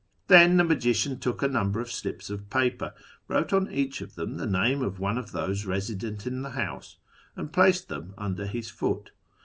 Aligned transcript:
Then 0.29 0.57
the 0.57 0.63
magician 0.63 1.19
took 1.19 1.43
a 1.43 1.47
number 1.47 1.79
of 1.79 1.91
slips 1.91 2.31
of 2.31 2.49
paper, 2.49 2.95
wrote 3.27 3.53
on 3.53 3.69
each 3.69 4.01
of 4.01 4.15
them 4.15 4.37
the 4.37 4.47
name 4.47 4.81
of 4.81 4.99
one 4.99 5.15
of 5.19 5.31
those 5.31 5.67
resident 5.67 6.25
in 6.25 6.41
the 6.41 6.49
house, 6.57 6.97
and 7.35 7.53
placed 7.53 7.87
them 7.87 8.15
under 8.17 8.47
his 8.47 8.71
foot. 8.71 9.11